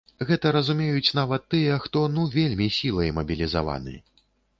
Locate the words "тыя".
1.53-1.75